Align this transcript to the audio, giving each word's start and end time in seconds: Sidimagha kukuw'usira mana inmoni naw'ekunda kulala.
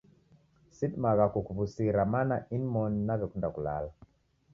Sidimagha 0.75 1.25
kukuw'usira 1.33 2.01
mana 2.13 2.35
inmoni 2.57 2.99
naw'ekunda 3.07 3.47
kulala. 3.55 3.89